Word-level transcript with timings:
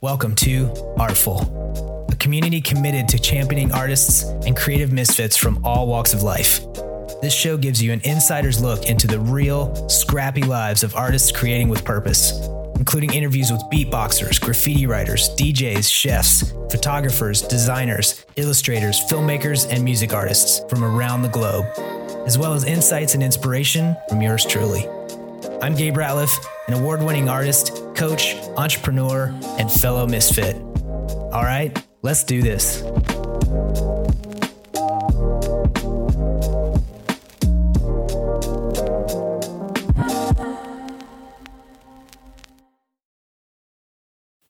Welcome 0.00 0.36
to 0.36 0.70
Artful, 0.96 2.06
a 2.08 2.14
community 2.14 2.60
committed 2.60 3.08
to 3.08 3.18
championing 3.18 3.72
artists 3.72 4.22
and 4.22 4.56
creative 4.56 4.92
misfits 4.92 5.36
from 5.36 5.64
all 5.64 5.88
walks 5.88 6.14
of 6.14 6.22
life. 6.22 6.60
This 7.20 7.34
show 7.34 7.56
gives 7.56 7.82
you 7.82 7.90
an 7.90 8.02
insider's 8.04 8.62
look 8.62 8.86
into 8.86 9.08
the 9.08 9.18
real, 9.18 9.88
scrappy 9.88 10.42
lives 10.42 10.84
of 10.84 10.94
artists 10.94 11.32
creating 11.32 11.68
with 11.68 11.84
purpose, 11.84 12.30
including 12.76 13.12
interviews 13.12 13.50
with 13.50 13.62
beatboxers, 13.62 14.40
graffiti 14.40 14.86
writers, 14.86 15.30
DJs, 15.30 15.90
chefs, 15.90 16.52
photographers, 16.70 17.42
designers, 17.42 18.24
illustrators, 18.36 19.00
filmmakers, 19.10 19.68
and 19.68 19.82
music 19.82 20.14
artists 20.14 20.60
from 20.70 20.84
around 20.84 21.22
the 21.22 21.28
globe, 21.28 21.66
as 22.28 22.36
well 22.36 22.52
as 22.52 22.62
insights 22.64 23.14
and 23.14 23.22
inspiration 23.22 23.96
from 24.06 24.20
yours 24.20 24.44
truly. 24.44 24.86
I'm 25.62 25.74
Gabe 25.74 25.96
Ratliff, 25.96 26.46
an 26.66 26.74
award 26.74 27.02
winning 27.02 27.26
artist, 27.26 27.72
coach, 27.94 28.34
entrepreneur, 28.58 29.34
and 29.58 29.72
fellow 29.72 30.06
misfit. 30.06 30.54
All 31.32 31.42
right, 31.42 31.82
let's 32.02 32.24
do 32.24 32.42
this. 32.42 32.82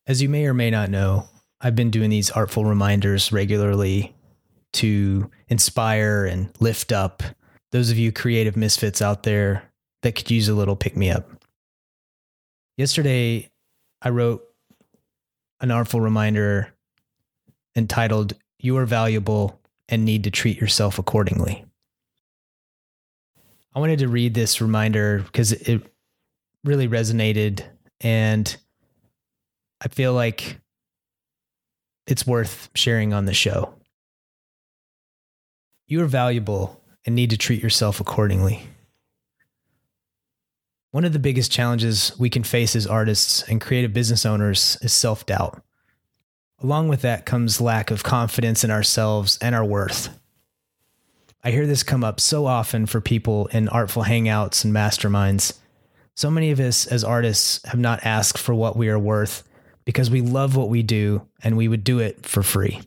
As 0.08 0.20
you 0.20 0.28
may 0.28 0.46
or 0.46 0.54
may 0.54 0.70
not 0.70 0.90
know, 0.90 1.28
I've 1.60 1.76
been 1.76 1.90
doing 1.90 2.10
these 2.10 2.32
artful 2.32 2.64
reminders 2.64 3.30
regularly 3.30 4.16
to 4.72 5.30
inspire 5.48 6.24
and 6.24 6.50
lift 6.58 6.90
up 6.90 7.22
those 7.72 7.90
of 7.90 7.98
you 7.98 8.12
creative 8.12 8.56
misfits 8.56 9.02
out 9.02 9.22
there 9.22 9.70
that 10.02 10.14
could 10.14 10.30
use 10.30 10.48
a 10.48 10.54
little 10.54 10.76
pick 10.76 10.96
me 10.96 11.10
up. 11.10 11.28
Yesterday, 12.76 13.50
I 14.00 14.10
wrote 14.10 14.44
an 15.60 15.70
artful 15.70 16.00
reminder 16.00 16.72
entitled, 17.76 18.34
You 18.58 18.76
are 18.76 18.86
valuable 18.86 19.60
and 19.88 20.04
need 20.04 20.24
to 20.24 20.30
treat 20.30 20.60
yourself 20.60 20.98
accordingly. 20.98 21.64
I 23.74 23.80
wanted 23.80 23.98
to 24.00 24.08
read 24.08 24.34
this 24.34 24.60
reminder 24.60 25.20
because 25.20 25.52
it 25.52 25.82
really 26.64 26.88
resonated 26.88 27.64
and 28.00 28.56
I 29.80 29.88
feel 29.88 30.12
like 30.12 30.60
it's 32.06 32.26
worth 32.26 32.70
sharing 32.74 33.12
on 33.12 33.26
the 33.26 33.34
show. 33.34 33.74
You 35.86 36.02
are 36.02 36.06
valuable 36.06 36.82
and 37.08 37.14
need 37.16 37.30
to 37.30 37.38
treat 37.38 37.62
yourself 37.62 38.00
accordingly. 38.00 38.68
One 40.90 41.06
of 41.06 41.14
the 41.14 41.18
biggest 41.18 41.50
challenges 41.50 42.12
we 42.18 42.28
can 42.28 42.42
face 42.42 42.76
as 42.76 42.86
artists 42.86 43.42
and 43.48 43.62
creative 43.62 43.94
business 43.94 44.26
owners 44.26 44.76
is 44.82 44.92
self 44.92 45.24
doubt. 45.24 45.62
Along 46.58 46.86
with 46.86 47.00
that 47.00 47.24
comes 47.24 47.62
lack 47.62 47.90
of 47.90 48.02
confidence 48.02 48.62
in 48.62 48.70
ourselves 48.70 49.38
and 49.40 49.54
our 49.54 49.64
worth. 49.64 50.10
I 51.42 51.50
hear 51.50 51.66
this 51.66 51.82
come 51.82 52.04
up 52.04 52.20
so 52.20 52.44
often 52.44 52.84
for 52.84 53.00
people 53.00 53.46
in 53.46 53.70
artful 53.70 54.02
hangouts 54.04 54.62
and 54.62 54.74
masterminds. 54.74 55.58
So 56.14 56.30
many 56.30 56.50
of 56.50 56.60
us 56.60 56.86
as 56.86 57.04
artists 57.04 57.66
have 57.68 57.80
not 57.80 58.04
asked 58.04 58.36
for 58.36 58.52
what 58.54 58.76
we 58.76 58.90
are 58.90 58.98
worth 58.98 59.48
because 59.86 60.10
we 60.10 60.20
love 60.20 60.56
what 60.56 60.68
we 60.68 60.82
do 60.82 61.26
and 61.42 61.56
we 61.56 61.68
would 61.68 61.84
do 61.84 62.00
it 62.00 62.26
for 62.26 62.42
free. 62.42 62.82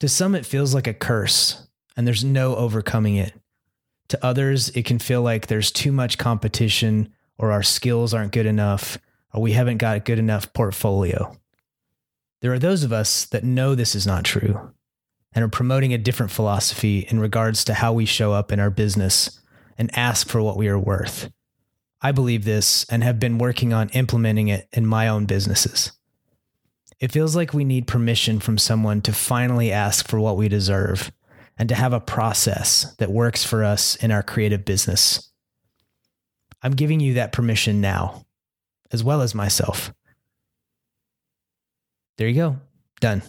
To 0.00 0.08
some, 0.10 0.34
it 0.34 0.44
feels 0.44 0.74
like 0.74 0.86
a 0.86 0.92
curse 0.92 1.63
and 1.96 2.06
there's 2.06 2.24
no 2.24 2.56
overcoming 2.56 3.16
it. 3.16 3.32
To 4.08 4.24
others, 4.24 4.68
it 4.70 4.84
can 4.84 4.98
feel 4.98 5.22
like 5.22 5.46
there's 5.46 5.70
too 5.70 5.92
much 5.92 6.18
competition 6.18 7.12
or 7.38 7.52
our 7.52 7.62
skills 7.62 8.12
aren't 8.14 8.32
good 8.32 8.46
enough 8.46 8.98
or 9.32 9.42
we 9.42 9.52
haven't 9.52 9.78
got 9.78 9.96
a 9.96 10.00
good 10.00 10.18
enough 10.18 10.52
portfolio. 10.52 11.36
There 12.40 12.52
are 12.52 12.58
those 12.58 12.84
of 12.84 12.92
us 12.92 13.24
that 13.26 13.44
know 13.44 13.74
this 13.74 13.94
is 13.94 14.06
not 14.06 14.24
true 14.24 14.72
and 15.32 15.44
are 15.44 15.48
promoting 15.48 15.92
a 15.92 15.98
different 15.98 16.30
philosophy 16.30 17.00
in 17.08 17.18
regards 17.18 17.64
to 17.64 17.74
how 17.74 17.92
we 17.92 18.04
show 18.04 18.32
up 18.32 18.52
in 18.52 18.60
our 18.60 18.70
business 18.70 19.40
and 19.76 19.90
ask 19.96 20.28
for 20.28 20.40
what 20.42 20.56
we 20.56 20.68
are 20.68 20.78
worth. 20.78 21.30
I 22.00 22.12
believe 22.12 22.44
this 22.44 22.84
and 22.90 23.02
have 23.02 23.18
been 23.18 23.38
working 23.38 23.72
on 23.72 23.88
implementing 23.90 24.48
it 24.48 24.68
in 24.72 24.86
my 24.86 25.08
own 25.08 25.24
businesses. 25.24 25.92
It 27.00 27.10
feels 27.10 27.34
like 27.34 27.52
we 27.52 27.64
need 27.64 27.86
permission 27.86 28.40
from 28.40 28.58
someone 28.58 29.00
to 29.02 29.12
finally 29.12 29.72
ask 29.72 30.06
for 30.06 30.20
what 30.20 30.36
we 30.36 30.48
deserve 30.48 31.10
and 31.58 31.68
to 31.68 31.74
have 31.74 31.92
a 31.92 32.00
process 32.00 32.94
that 32.96 33.10
works 33.10 33.44
for 33.44 33.64
us 33.64 33.96
in 33.96 34.10
our 34.10 34.22
creative 34.22 34.64
business. 34.64 35.30
I'm 36.62 36.72
giving 36.72 37.00
you 37.00 37.14
that 37.14 37.32
permission 37.32 37.80
now, 37.80 38.24
as 38.90 39.04
well 39.04 39.22
as 39.22 39.34
myself. 39.34 39.92
There 42.16 42.28
you 42.28 42.34
go. 42.34 42.56
Done. 43.00 43.22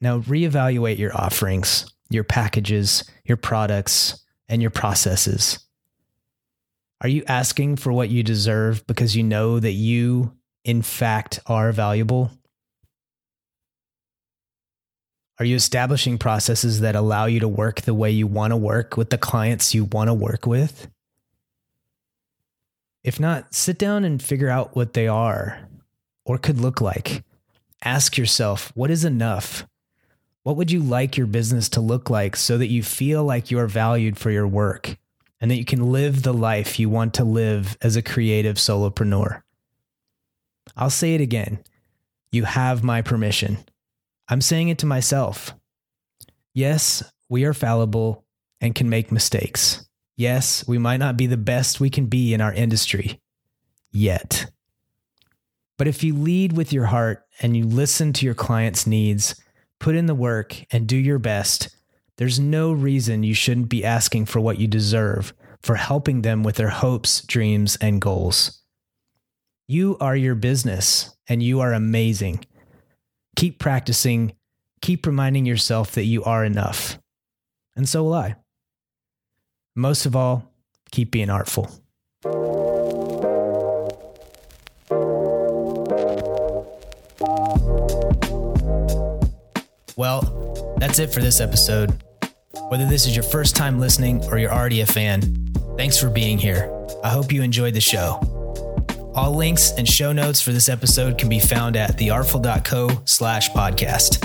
Now 0.00 0.20
reevaluate 0.20 0.98
your 0.98 1.16
offerings, 1.16 1.92
your 2.10 2.24
packages, 2.24 3.04
your 3.24 3.36
products, 3.36 4.22
and 4.48 4.62
your 4.62 4.70
processes. 4.70 5.58
Are 7.00 7.08
you 7.08 7.24
asking 7.26 7.76
for 7.76 7.92
what 7.92 8.10
you 8.10 8.22
deserve 8.22 8.86
because 8.86 9.16
you 9.16 9.22
know 9.22 9.58
that 9.60 9.72
you, 9.72 10.32
in 10.64 10.82
fact, 10.82 11.40
are 11.46 11.72
valuable? 11.72 12.30
Are 15.38 15.44
you 15.44 15.56
establishing 15.56 16.18
processes 16.18 16.80
that 16.80 16.96
allow 16.96 17.26
you 17.26 17.40
to 17.40 17.48
work 17.48 17.82
the 17.82 17.94
way 17.94 18.10
you 18.10 18.26
want 18.26 18.52
to 18.52 18.56
work 18.56 18.96
with 18.96 19.10
the 19.10 19.18
clients 19.18 19.74
you 19.74 19.84
want 19.84 20.08
to 20.08 20.14
work 20.14 20.46
with? 20.46 20.88
If 23.04 23.20
not, 23.20 23.54
sit 23.54 23.78
down 23.78 24.04
and 24.04 24.22
figure 24.22 24.48
out 24.48 24.74
what 24.74 24.94
they 24.94 25.06
are 25.06 25.68
or 26.24 26.38
could 26.38 26.58
look 26.58 26.80
like. 26.80 27.22
Ask 27.84 28.16
yourself, 28.16 28.72
what 28.74 28.90
is 28.90 29.04
enough? 29.04 29.66
What 30.42 30.56
would 30.56 30.70
you 30.70 30.80
like 30.80 31.16
your 31.16 31.26
business 31.26 31.68
to 31.70 31.80
look 31.80 32.08
like 32.08 32.34
so 32.36 32.56
that 32.58 32.68
you 32.68 32.82
feel 32.82 33.22
like 33.24 33.50
you 33.50 33.58
are 33.58 33.66
valued 33.66 34.18
for 34.18 34.30
your 34.30 34.48
work? 34.48 34.96
and 35.40 35.50
that 35.50 35.56
you 35.56 35.64
can 35.64 35.92
live 35.92 36.22
the 36.22 36.34
life 36.34 36.78
you 36.78 36.88
want 36.88 37.14
to 37.14 37.24
live 37.24 37.76
as 37.82 37.96
a 37.96 38.02
creative 38.02 38.56
solopreneur. 38.56 39.42
I'll 40.76 40.90
say 40.90 41.14
it 41.14 41.20
again. 41.20 41.58
You 42.30 42.44
have 42.44 42.82
my 42.82 43.02
permission. 43.02 43.58
I'm 44.28 44.40
saying 44.40 44.68
it 44.68 44.78
to 44.78 44.86
myself. 44.86 45.54
Yes, 46.54 47.02
we 47.28 47.44
are 47.44 47.54
fallible 47.54 48.24
and 48.60 48.74
can 48.74 48.88
make 48.88 49.12
mistakes. 49.12 49.86
Yes, 50.16 50.66
we 50.66 50.78
might 50.78 50.96
not 50.96 51.16
be 51.16 51.26
the 51.26 51.36
best 51.36 51.78
we 51.78 51.90
can 51.90 52.06
be 52.06 52.32
in 52.32 52.40
our 52.40 52.52
industry 52.52 53.20
yet. 53.92 54.50
But 55.78 55.88
if 55.88 56.02
you 56.02 56.14
lead 56.14 56.56
with 56.56 56.72
your 56.72 56.86
heart 56.86 57.24
and 57.40 57.56
you 57.56 57.64
listen 57.64 58.12
to 58.14 58.24
your 58.24 58.34
clients' 58.34 58.86
needs, 58.86 59.40
put 59.78 59.94
in 59.94 60.06
the 60.06 60.14
work, 60.14 60.64
and 60.72 60.86
do 60.86 60.96
your 60.96 61.18
best, 61.18 61.76
there's 62.16 62.40
no 62.40 62.72
reason 62.72 63.22
you 63.22 63.34
shouldn't 63.34 63.68
be 63.68 63.84
asking 63.84 64.26
for 64.26 64.40
what 64.40 64.58
you 64.58 64.66
deserve 64.66 65.34
for 65.62 65.76
helping 65.76 66.22
them 66.22 66.42
with 66.42 66.56
their 66.56 66.70
hopes, 66.70 67.20
dreams, 67.22 67.76
and 67.80 68.00
goals. 68.00 68.62
You 69.68 69.96
are 70.00 70.16
your 70.16 70.36
business 70.36 71.14
and 71.28 71.42
you 71.42 71.60
are 71.60 71.72
amazing. 71.72 72.46
Keep 73.36 73.58
practicing, 73.58 74.32
keep 74.80 75.06
reminding 75.06 75.46
yourself 75.46 75.92
that 75.92 76.04
you 76.04 76.24
are 76.24 76.44
enough. 76.44 76.98
And 77.76 77.88
so 77.88 78.04
will 78.04 78.14
I. 78.14 78.36
Most 79.74 80.06
of 80.06 80.16
all, 80.16 80.50
keep 80.90 81.10
being 81.10 81.28
artful. 81.28 81.70
Well, 89.96 90.76
that's 90.78 90.98
it 90.98 91.12
for 91.12 91.20
this 91.20 91.40
episode. 91.40 92.02
Whether 92.68 92.86
this 92.86 93.06
is 93.06 93.14
your 93.14 93.22
first 93.22 93.54
time 93.54 93.78
listening 93.78 94.24
or 94.24 94.38
you're 94.38 94.52
already 94.52 94.80
a 94.80 94.86
fan, 94.86 95.52
thanks 95.76 95.98
for 95.98 96.08
being 96.08 96.38
here. 96.38 96.70
I 97.04 97.10
hope 97.10 97.32
you 97.32 97.42
enjoyed 97.42 97.74
the 97.74 97.80
show. 97.80 98.35
All 99.16 99.34
links 99.34 99.72
and 99.72 99.88
show 99.88 100.12
notes 100.12 100.42
for 100.42 100.52
this 100.52 100.68
episode 100.68 101.16
can 101.16 101.30
be 101.30 101.40
found 101.40 101.74
at 101.74 101.96
theartful.co 101.96 103.00
slash 103.06 103.50
podcast. 103.50 104.22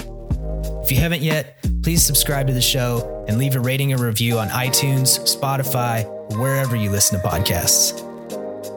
If 0.84 0.92
you 0.92 0.98
haven't 0.98 1.22
yet, 1.22 1.66
please 1.82 2.06
subscribe 2.06 2.48
to 2.48 2.54
the 2.54 2.62
show 2.62 3.26
and 3.30 3.38
leave 3.38 3.56
a 3.56 3.60
rating 3.62 3.94
or 3.94 4.06
review 4.06 4.38
on 4.38 4.50
iTunes, 4.50 5.18
Spotify, 5.22 6.04
or 6.06 6.40
wherever 6.40 6.76
you 6.76 6.90
listen 6.90 7.22
to 7.22 7.26
podcasts. 7.26 8.06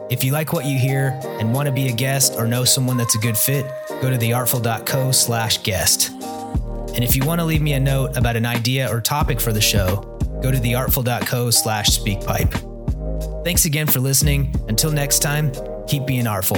If 0.09 0.23
you 0.23 0.31
like 0.31 0.53
what 0.53 0.63
you 0.65 0.79
hear 0.79 1.19
and 1.23 1.53
want 1.53 1.65
to 1.65 1.73
be 1.73 1.89
a 1.89 1.91
guest 1.91 2.35
or 2.37 2.47
know 2.47 2.63
someone 2.63 2.95
that's 2.95 3.15
a 3.15 3.19
good 3.19 3.37
fit, 3.37 3.65
go 4.01 4.09
to 4.09 4.17
theartful.co 4.17 5.11
slash 5.11 5.63
guest. 5.63 6.11
And 6.95 7.03
if 7.03 7.13
you 7.17 7.25
want 7.25 7.41
to 7.41 7.45
leave 7.45 7.61
me 7.61 7.73
a 7.73 7.79
note 7.79 8.15
about 8.15 8.37
an 8.37 8.45
idea 8.45 8.89
or 8.89 9.01
topic 9.01 9.41
for 9.41 9.51
the 9.51 9.59
show, 9.59 9.97
go 10.41 10.49
to 10.49 10.57
theartful.co 10.57 11.49
slash 11.49 11.99
speakpipe. 11.99 13.43
Thanks 13.43 13.65
again 13.65 13.87
for 13.87 13.99
listening. 13.99 14.55
Until 14.69 14.91
next 14.91 15.19
time, 15.19 15.51
Keep 15.87 16.07
being 16.07 16.27
artful. 16.27 16.57